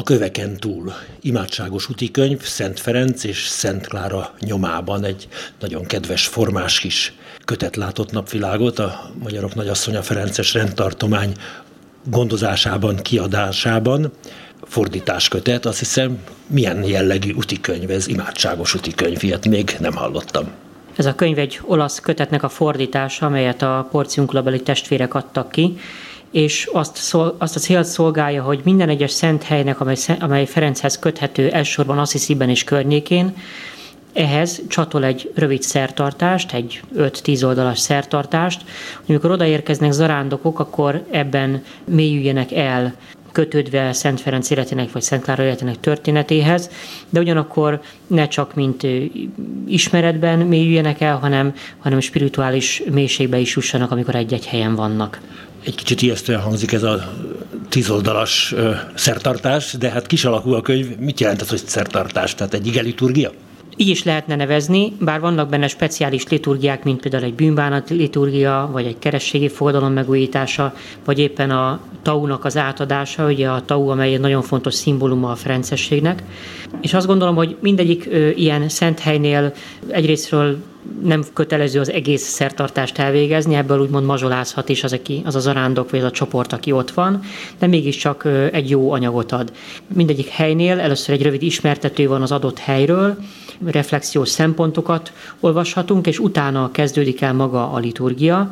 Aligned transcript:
A 0.00 0.02
köveken 0.02 0.56
túl. 0.56 0.92
Imádságos 1.20 1.88
könyv 2.12 2.42
Szent 2.42 2.80
Ferenc 2.80 3.24
és 3.24 3.46
Szent 3.46 3.86
Klára 3.86 4.34
nyomában 4.40 5.04
egy 5.04 5.28
nagyon 5.58 5.86
kedves 5.86 6.26
formás 6.26 6.80
kis 6.80 7.12
kötet 7.44 7.76
látott 7.76 8.12
napvilágot. 8.12 8.78
A 8.78 9.10
Magyarok 9.22 9.54
Nagyasszonya 9.54 10.02
Ferences 10.02 10.54
rendtartomány 10.54 11.32
gondozásában, 12.04 12.96
kiadásában. 12.96 14.12
Fordításkötet, 14.62 15.66
azt 15.66 15.78
hiszem, 15.78 16.18
milyen 16.46 16.84
jellegű 16.84 17.34
könyv, 17.60 17.90
ez? 17.90 18.08
Imádságos 18.08 18.76
könyv, 18.94 19.22
ilyet 19.22 19.48
még 19.48 19.76
nem 19.80 19.94
hallottam. 19.94 20.50
Ez 20.96 21.06
a 21.06 21.14
könyv 21.14 21.38
egy 21.38 21.60
olasz 21.62 22.00
kötetnek 22.00 22.42
a 22.42 22.48
fordítása, 22.48 23.26
amelyet 23.26 23.62
a 23.62 23.88
porciunklabeli 23.90 24.62
testvérek 24.62 25.14
adtak 25.14 25.50
ki, 25.50 25.78
és 26.30 26.68
azt, 26.72 26.96
szol, 26.96 27.34
azt 27.38 27.56
a 27.56 27.60
célt 27.60 27.86
szolgálja, 27.86 28.42
hogy 28.42 28.60
minden 28.64 28.88
egyes 28.88 29.10
szent 29.10 29.42
helynek, 29.42 29.80
amely, 29.80 29.96
amely 30.20 30.46
Ferenchez 30.46 30.98
köthető 30.98 31.50
elsősorban 31.50 31.98
Assisi-ben 31.98 32.48
és 32.48 32.64
környékén, 32.64 33.34
ehhez 34.12 34.62
csatol 34.68 35.04
egy 35.04 35.32
rövid 35.34 35.62
szertartást, 35.62 36.52
egy 36.52 36.82
5-10 36.96 37.44
oldalas 37.44 37.78
szertartást, 37.78 38.60
hogy 38.96 39.08
amikor 39.08 39.30
odaérkeznek 39.30 39.92
zarándokok, 39.92 40.58
akkor 40.58 41.04
ebben 41.10 41.62
mélyüljenek 41.84 42.52
el 42.52 42.94
kötődve 43.32 43.92
Szent 43.92 44.20
Ferenc 44.20 44.50
életének 44.50 44.92
vagy 44.92 45.02
Szent 45.02 45.22
Klára 45.22 45.42
életének 45.42 45.80
történetéhez, 45.80 46.70
de 47.08 47.20
ugyanakkor 47.20 47.80
ne 48.06 48.28
csak 48.28 48.54
mint 48.54 48.86
ismeretben 49.66 50.38
mélyüljenek 50.38 51.00
el, 51.00 51.16
hanem, 51.16 51.54
hanem 51.78 52.00
spirituális 52.00 52.82
mélységbe 52.90 53.38
is 53.38 53.54
jussanak, 53.54 53.90
amikor 53.90 54.14
egy-egy 54.14 54.46
helyen 54.46 54.74
vannak. 54.74 55.20
Egy 55.64 55.74
kicsit 55.74 56.02
ijesztően 56.02 56.40
hangzik 56.40 56.72
ez 56.72 56.82
a 56.82 57.12
tízoldalas 57.68 58.54
szertartás, 58.94 59.72
de 59.72 59.90
hát 59.90 60.06
kis 60.06 60.24
alakú 60.24 60.52
a 60.52 60.62
könyv. 60.62 60.96
Mit 60.98 61.20
jelent 61.20 61.40
ez, 61.40 61.48
hogy 61.48 61.66
szertartás? 61.66 62.34
Tehát 62.34 62.54
egy 62.54 62.66
ige 62.66 62.80
liturgia? 62.80 63.32
Így 63.80 63.88
is 63.88 64.04
lehetne 64.04 64.36
nevezni, 64.36 64.92
bár 65.00 65.20
vannak 65.20 65.48
benne 65.48 65.68
speciális 65.68 66.28
liturgiák, 66.28 66.84
mint 66.84 67.00
például 67.00 67.24
egy 67.24 67.34
bűnbánat 67.34 67.90
liturgia, 67.90 68.68
vagy 68.72 68.86
egy 68.86 68.98
kerességi 68.98 69.48
fogadalom 69.48 69.92
megújítása, 69.92 70.74
vagy 71.04 71.18
éppen 71.18 71.50
a 71.50 71.80
taunak 72.02 72.44
az 72.44 72.56
átadása, 72.56 73.26
ugye 73.26 73.48
a 73.48 73.64
tau, 73.64 73.88
amely 73.88 74.14
egy 74.14 74.20
nagyon 74.20 74.42
fontos 74.42 74.74
szimbóluma 74.74 75.30
a 75.30 75.34
ferencességnek. 75.34 76.22
És 76.80 76.94
azt 76.94 77.06
gondolom, 77.06 77.34
hogy 77.34 77.56
mindegyik 77.60 78.06
ö, 78.10 78.28
ilyen 78.28 78.68
szent 78.68 78.98
helynél 78.98 79.52
egyrésztről 79.86 80.56
nem 81.02 81.24
kötelező 81.32 81.80
az 81.80 81.90
egész 81.90 82.22
szertartást 82.22 82.98
elvégezni, 82.98 83.54
ebből 83.54 83.80
úgymond 83.80 84.06
mazsolázhat 84.06 84.68
is 84.68 84.84
az, 84.84 84.92
aki, 84.92 85.22
az 85.24 85.34
a 85.34 85.40
zarándok 85.40 85.90
vagy 85.90 86.00
az 86.00 86.06
a 86.06 86.10
csoport, 86.10 86.52
aki 86.52 86.72
ott 86.72 86.90
van, 86.90 87.20
de 87.58 87.66
mégiscsak 87.66 88.28
egy 88.52 88.70
jó 88.70 88.92
anyagot 88.92 89.32
ad. 89.32 89.52
Mindegyik 89.94 90.28
helynél 90.28 90.80
először 90.80 91.14
egy 91.14 91.22
rövid 91.22 91.42
ismertető 91.42 92.08
van 92.08 92.22
az 92.22 92.32
adott 92.32 92.58
helyről, 92.58 93.16
reflexiós 93.64 94.28
szempontokat 94.28 95.12
olvashatunk, 95.40 96.06
és 96.06 96.18
utána 96.18 96.70
kezdődik 96.70 97.20
el 97.20 97.34
maga 97.34 97.72
a 97.72 97.78
liturgia, 97.78 98.50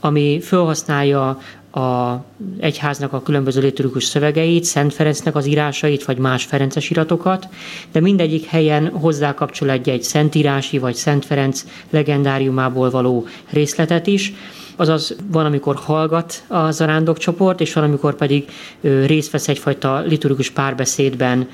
ami 0.00 0.40
felhasználja 0.40 1.38
a 1.72 2.24
egyháznak 2.58 3.12
a 3.12 3.22
különböző 3.22 3.60
liturgikus 3.60 4.04
szövegeit, 4.04 4.64
Szent 4.64 4.94
Ferencnek 4.94 5.36
az 5.36 5.46
írásait, 5.46 6.04
vagy 6.04 6.18
más 6.18 6.44
Ferences 6.44 6.90
iratokat, 6.90 7.48
de 7.92 8.00
mindegyik 8.00 8.44
helyen 8.44 8.88
hozzákapcsol 8.88 9.70
egy-egy 9.70 10.02
szentírási 10.02 10.78
vagy 10.78 10.94
Szent 10.94 11.24
Ferenc 11.24 11.64
legendáriumából 11.90 12.90
való 12.90 13.26
részletet 13.50 14.06
is, 14.06 14.32
azaz 14.80 15.16
van, 15.30 15.44
amikor 15.44 15.76
hallgat 15.76 16.42
a 16.48 16.70
zarándokcsoport, 16.70 17.60
és 17.60 17.72
van, 17.72 17.84
amikor 17.84 18.14
pedig 18.14 18.44
részt 18.80 19.30
vesz 19.30 19.48
egyfajta 19.48 20.00
liturgikus 20.00 20.50
párbeszédben, 20.50 21.48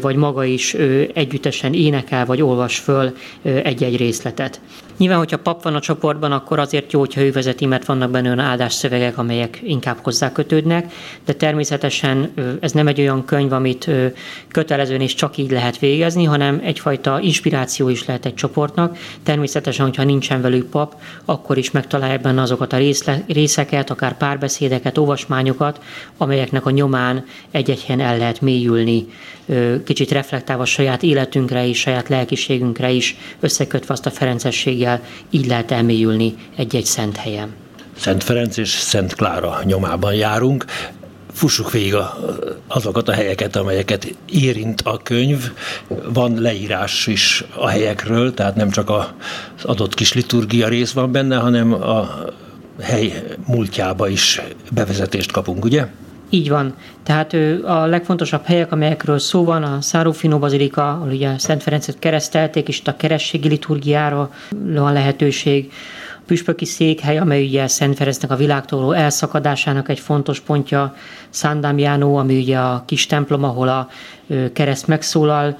vagy 0.00 0.16
maga 0.16 0.44
is 0.44 0.74
együttesen 1.14 1.74
énekel, 1.74 2.26
vagy 2.26 2.42
olvas 2.42 2.78
föl 2.78 3.16
egy-egy 3.42 3.96
részletet. 3.96 4.60
Nyilván, 4.96 5.18
hogyha 5.18 5.38
pap 5.38 5.62
van 5.62 5.74
a 5.74 5.80
csoportban, 5.80 6.32
akkor 6.32 6.58
azért 6.58 6.92
jó, 6.92 6.98
hogyha 7.00 7.20
ő 7.20 7.32
vezeti, 7.32 7.66
mert 7.66 7.84
vannak 7.84 8.10
benne 8.10 8.26
olyan 8.26 8.38
áldás 8.38 8.72
szövegek, 8.72 9.18
amelyek 9.18 9.60
inkább 9.62 9.96
hozzákötődnek, 10.02 10.92
de 11.24 11.32
természetesen 11.32 12.32
ez 12.60 12.72
nem 12.72 12.86
egy 12.86 13.00
olyan 13.00 13.24
könyv, 13.24 13.52
amit 13.52 13.90
kötelezően 14.48 15.00
és 15.00 15.14
csak 15.14 15.36
így 15.36 15.50
lehet 15.50 15.78
végezni, 15.78 16.24
hanem 16.24 16.60
egyfajta 16.64 17.20
inspiráció 17.20 17.88
is 17.88 18.06
lehet 18.06 18.26
egy 18.26 18.34
csoportnak. 18.34 18.98
Természetesen, 19.22 19.84
hogyha 19.84 20.04
nincsen 20.04 20.40
velük 20.40 20.70
pap, 20.70 20.94
akkor 21.24 21.58
is 21.58 21.70
megtalálja 21.70 22.18
benne 22.18 22.42
azokat 22.42 22.67
a 22.72 22.80
részeket, 23.26 23.90
akár 23.90 24.16
párbeszédeket, 24.16 24.98
olvasmányokat, 24.98 25.80
amelyeknek 26.16 26.66
a 26.66 26.70
nyomán 26.70 27.24
egy-egy 27.50 27.84
helyen 27.84 28.06
el 28.06 28.18
lehet 28.18 28.40
mélyülni, 28.40 29.06
kicsit 29.84 30.10
reflektálva 30.10 30.64
saját 30.64 31.02
életünkre 31.02 31.66
és 31.66 31.78
saját 31.78 32.08
lelkiségünkre 32.08 32.90
is, 32.90 33.16
összekötve 33.40 33.94
azt 33.94 34.06
a 34.06 34.10
ferencességgel, 34.10 35.00
így 35.30 35.46
lehet 35.46 35.70
elmélyülni 35.70 36.34
egy-egy 36.56 36.84
szent 36.84 37.16
helyen. 37.16 37.54
Szent 37.96 38.24
Ferenc 38.24 38.56
és 38.56 38.68
Szent 38.68 39.14
Klára 39.14 39.60
nyomában 39.64 40.14
járunk. 40.14 40.64
Fussuk 41.32 41.70
végig 41.70 41.94
azokat 42.66 43.08
a 43.08 43.12
helyeket, 43.12 43.56
amelyeket 43.56 44.14
érint 44.32 44.80
a 44.80 45.00
könyv. 45.02 45.52
Van 46.12 46.40
leírás 46.40 47.06
is 47.06 47.44
a 47.54 47.68
helyekről, 47.68 48.34
tehát 48.34 48.54
nem 48.54 48.70
csak 48.70 48.90
az 48.90 49.04
adott 49.62 49.94
kis 49.94 50.12
liturgia 50.12 50.68
rész 50.68 50.92
van 50.92 51.12
benne, 51.12 51.36
hanem 51.36 51.72
a 51.72 52.08
hely 52.80 53.22
múltjába 53.46 54.08
is 54.08 54.40
bevezetést 54.72 55.32
kapunk, 55.32 55.64
ugye? 55.64 55.86
Így 56.30 56.48
van. 56.48 56.74
Tehát 57.02 57.32
a 57.64 57.86
legfontosabb 57.86 58.44
helyek, 58.44 58.72
amelyekről 58.72 59.18
szó 59.18 59.44
van, 59.44 59.62
a 59.62 59.80
Szárufino 59.80 60.38
Bazilika, 60.38 60.90
ahol 60.90 61.08
ugye 61.08 61.38
Szent 61.38 61.62
Ferencet 61.62 61.98
keresztelték, 61.98 62.68
és 62.68 62.80
a 62.84 62.96
kerességi 62.96 63.48
liturgiára 63.48 64.30
van 64.50 64.92
lehetőség. 64.92 65.72
A 66.16 66.22
püspöki 66.26 66.64
székhely, 66.64 67.18
amely 67.18 67.46
ugye 67.46 67.66
Szent 67.66 67.96
Ferencnek 67.96 68.30
a 68.30 68.36
világtól 68.36 68.96
elszakadásának 68.96 69.88
egy 69.88 70.00
fontos 70.00 70.40
pontja, 70.40 70.94
San 71.30 71.60
Damiano, 71.60 72.18
ami 72.18 72.38
ugye 72.38 72.58
a 72.58 72.82
kis 72.86 73.06
templom, 73.06 73.44
ahol 73.44 73.68
a 73.68 73.88
kereszt 74.52 74.86
megszólal, 74.86 75.58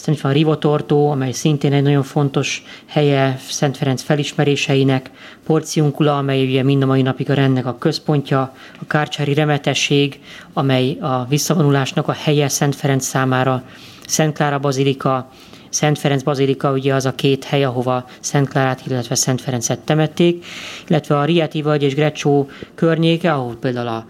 aztán 0.00 0.14
itt 0.14 0.20
van 0.20 0.32
Rivotortó, 0.32 1.10
amely 1.10 1.32
szintén 1.32 1.72
egy 1.72 1.82
nagyon 1.82 2.02
fontos 2.02 2.62
helye 2.86 3.38
Szent 3.48 3.76
Ferenc 3.76 4.02
felismeréseinek, 4.02 5.10
Porciunkula, 5.46 6.16
amely 6.18 6.44
ugye 6.44 6.62
mind 6.62 6.82
a 6.82 6.86
mai 6.86 7.02
napig 7.02 7.30
a 7.30 7.34
rendnek 7.34 7.66
a 7.66 7.78
központja, 7.78 8.54
a 8.80 8.86
Kárcsári 8.86 9.34
remetesség, 9.34 10.20
amely 10.52 10.96
a 11.00 11.24
visszavonulásnak 11.28 12.08
a 12.08 12.12
helye 12.12 12.48
Szent 12.48 12.74
Ferenc 12.74 13.04
számára, 13.04 13.62
Szent 14.06 14.34
Klára 14.34 14.58
Bazilika, 14.58 15.30
Szent 15.68 15.98
Ferenc 15.98 16.22
Bazilika 16.22 16.72
ugye 16.72 16.94
az 16.94 17.06
a 17.06 17.14
két 17.14 17.44
hely, 17.44 17.64
ahova 17.64 18.04
Szent 18.20 18.48
Klárát, 18.48 18.82
illetve 18.86 19.14
Szent 19.14 19.40
Ferencet 19.40 19.78
temették, 19.78 20.44
illetve 20.88 21.18
a 21.18 21.24
Rieti 21.24 21.62
vagy 21.62 21.82
és 21.82 21.94
Grecsó 21.94 22.48
környéke, 22.74 23.32
ahol 23.32 23.56
például 23.60 23.88
a 23.88 24.06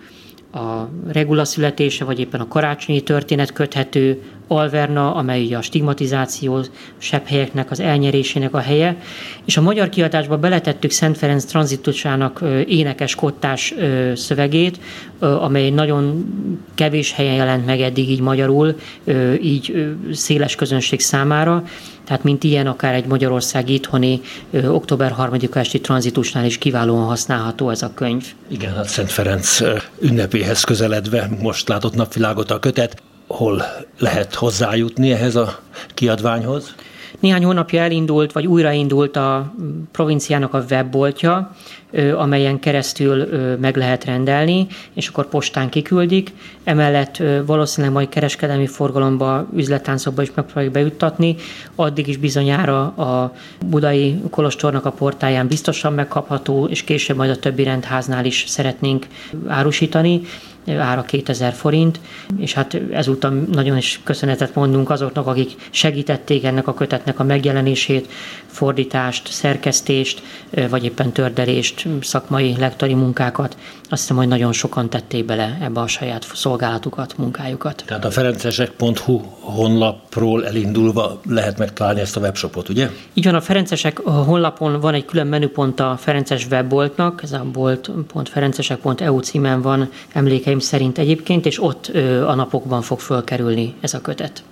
a 0.53 0.89
regula 1.13 1.45
születése, 1.45 2.05
vagy 2.05 2.19
éppen 2.19 2.41
a 2.41 2.49
karácsonyi 2.49 3.01
történet 3.01 3.53
köthető 3.53 4.23
Alverna, 4.53 5.15
amely 5.15 5.55
a 5.55 5.63
stigmatizáció 5.63 6.65
sebb 6.99 7.27
helyeknek 7.27 7.71
az 7.71 7.81
elnyerésének 7.81 8.55
a 8.55 8.59
helye, 8.59 8.97
és 9.45 9.57
a 9.57 9.61
magyar 9.61 9.89
kiadásba 9.89 10.39
beletettük 10.39 10.91
Szent 10.91 11.19
Ferenc 11.19 11.45
tranzitusának 11.45 12.45
énekes 12.67 13.15
kottás 13.15 13.75
szövegét, 14.15 14.81
amely 15.19 15.71
nagyon 15.71 16.27
kevés 16.75 17.13
helyen 17.13 17.35
jelent 17.35 17.67
meg 17.67 17.81
eddig 17.81 18.11
így 18.11 18.21
magyarul, 18.21 18.77
így 19.43 19.95
széles 20.13 20.55
közönség 20.55 21.01
számára, 21.01 21.65
tehát 22.05 22.25
mint 22.25 22.45
ilyen 22.45 22.67
akár 22.67 22.95
egy 22.95 23.07
Magyarország 23.07 23.69
itthoni 23.69 24.21
október 24.67 25.15
3-a 25.19 25.59
esti 25.59 25.81
tranzitusnál 25.81 26.45
is 26.45 26.59
kiválóan 26.59 27.05
használható 27.05 27.71
ez 27.71 27.83
a 27.83 27.95
könyv. 27.95 28.25
Igen, 28.49 28.75
hát 28.75 28.89
Szent 28.89 29.11
Ferenc 29.11 29.59
ünnepéhez 29.99 30.65
közeledve 30.65 31.31
most 31.43 31.69
látott 31.69 31.95
napvilágot 31.95 32.51
a 32.51 32.59
kötet 32.59 33.03
hol 33.31 33.63
lehet 33.99 34.35
hozzájutni 34.35 35.13
ehhez 35.13 35.37
a 35.37 35.59
kiadványhoz? 35.95 36.75
Néhány 37.21 37.45
hónapja 37.45 37.83
elindult, 37.83 38.33
vagy 38.33 38.47
újraindult 38.47 39.17
a 39.17 39.55
provinciának 39.93 40.55
a 40.55 40.65
webboltja, 40.71 41.57
amelyen 42.17 42.59
keresztül 42.59 43.27
meg 43.61 43.77
lehet 43.77 44.05
rendelni, 44.05 44.67
és 44.95 45.09
akkor 45.09 45.29
postán 45.29 45.69
kiküldik. 45.69 46.33
Emellett 46.65 47.23
valószínűleg 47.47 47.95
majd 47.95 48.09
kereskedelmi 48.09 48.67
forgalomba, 48.67 49.47
üzlettáncokba 49.57 50.23
is 50.23 50.31
megpróbáljuk 50.35 50.73
bejuttatni. 50.73 51.37
Addig 51.75 52.09
is 52.09 52.17
bizonyára 52.17 52.83
a 52.87 53.35
budai 53.67 54.21
kolostornak 54.31 54.85
a 54.85 54.91
portáján 54.93 55.47
biztosan 55.47 55.93
megkapható, 55.93 56.67
és 56.67 56.85
később 56.85 57.17
majd 57.17 57.31
a 57.31 57.39
többi 57.39 57.63
rendháznál 57.63 58.25
is 58.25 58.45
szeretnénk 58.47 59.07
árusítani 59.47 60.21
ára 60.67 61.03
2000 61.03 61.53
forint, 61.53 62.01
és 62.39 62.53
hát 62.53 62.81
ezúttal 62.93 63.31
nagyon 63.31 63.77
is 63.77 64.01
köszönetet 64.05 64.55
mondunk 64.55 64.91
azoknak, 64.91 65.27
akik 65.27 65.55
segítették 65.71 66.45
ennek 66.45 66.69
a 66.69 66.75
kötetnek 66.75 67.19
a 67.19 67.25
megjelenését, 67.25 68.09
fordítást, 68.47 69.29
szerkesztést, 69.33 70.23
vagy 70.71 70.85
éppen 70.85 71.13
tördelést, 71.13 71.87
szakmai 72.01 72.57
lektori 72.59 72.95
munkákat. 72.95 73.57
Azt 73.89 74.01
hiszem, 74.01 74.17
hogy 74.17 74.29
nagyon 74.29 74.53
sokan 74.53 74.91
tették 74.91 75.25
bele 75.25 75.59
ebbe 75.63 75.81
a 75.81 75.87
saját 75.87 76.27
szolgálatukat, 76.35 77.19
munkájukat. 77.19 77.83
Tehát 77.87 78.05
a 78.05 78.11
ferencesek.hu 78.11 79.21
honlapról 79.41 80.47
elindulva 80.47 81.21
lehet 81.29 81.59
megtalálni 81.59 82.01
ezt 82.01 82.17
a 82.17 82.21
webshopot, 82.21 82.69
ugye? 82.69 82.91
Így 83.15 83.25
van, 83.25 83.35
a 83.35 83.41
Ferencesek 83.41 83.99
honlapon 83.99 84.81
van 84.81 84.95
egy 84.95 85.05
külön 85.05 85.27
menüpont 85.27 85.81
a 85.81 85.97
Ferences 86.01 86.47
webboltnak, 86.47 87.23
ez 87.23 87.33
a 87.33 87.45
bolt.ferencesek.eu 87.53 89.19
címen 89.19 89.63
van 89.63 89.91
emléke 90.13 90.50
emlékeim 90.51 90.59
szerint 90.59 90.99
egyébként, 90.99 91.47
és 91.47 91.63
ott 91.63 91.87
a 92.27 92.35
napokban 92.35 92.83
fog 92.83 93.01
fölkerülni 93.01 93.75
ez 93.81 93.95
a 93.95 94.01
kötet. 94.01 94.43